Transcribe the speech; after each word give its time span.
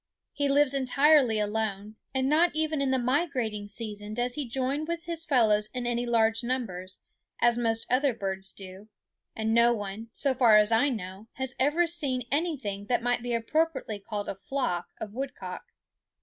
He 0.33 0.49
lives 0.49 0.73
entirely 0.73 1.37
alone, 1.37 1.95
and 2.11 2.27
not 2.27 2.55
even 2.55 2.81
in 2.81 2.89
the 2.89 2.97
migrating 2.97 3.67
season 3.67 4.15
does 4.15 4.33
he 4.33 4.47
join 4.49 4.85
with 4.85 5.03
his 5.03 5.25
fellows 5.25 5.69
in 5.75 5.85
any 5.85 6.07
large 6.07 6.43
numbers, 6.43 6.97
as 7.39 7.55
most 7.55 7.85
other 7.87 8.11
birds 8.11 8.51
do; 8.51 8.89
and 9.35 9.53
no 9.53 9.73
one, 9.73 10.07
so 10.11 10.33
far 10.33 10.57
as 10.57 10.71
I 10.71 10.89
know, 10.89 11.27
has 11.33 11.53
ever 11.59 11.85
seen 11.85 12.27
anything 12.31 12.87
that 12.87 13.03
might 13.03 13.21
be 13.21 13.35
appropriately 13.35 13.99
called 13.99 14.27
a 14.27 14.33
flock 14.33 14.87
of 14.99 15.13
woodcock. 15.13 15.65